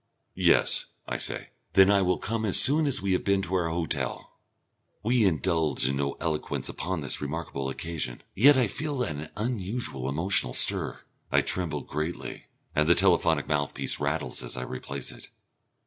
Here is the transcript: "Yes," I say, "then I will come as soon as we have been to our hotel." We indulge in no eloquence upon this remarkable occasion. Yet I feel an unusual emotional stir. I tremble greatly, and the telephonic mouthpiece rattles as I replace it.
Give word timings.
"Yes," 0.33 0.87
I 1.07 1.19
say, 1.19 1.49
"then 1.73 1.91
I 1.91 2.01
will 2.01 2.17
come 2.17 2.43
as 2.43 2.59
soon 2.59 2.87
as 2.87 3.03
we 3.03 3.11
have 3.13 3.23
been 3.23 3.43
to 3.43 3.53
our 3.53 3.69
hotel." 3.69 4.31
We 5.03 5.25
indulge 5.27 5.87
in 5.87 5.97
no 5.97 6.13
eloquence 6.19 6.67
upon 6.67 7.01
this 7.01 7.21
remarkable 7.21 7.69
occasion. 7.69 8.23
Yet 8.33 8.57
I 8.57 8.65
feel 8.65 9.03
an 9.03 9.29
unusual 9.37 10.09
emotional 10.09 10.53
stir. 10.53 11.01
I 11.31 11.41
tremble 11.41 11.81
greatly, 11.81 12.47
and 12.75 12.89
the 12.89 12.95
telephonic 12.95 13.47
mouthpiece 13.47 13.99
rattles 13.99 14.41
as 14.41 14.57
I 14.57 14.63
replace 14.63 15.11
it. 15.11 15.29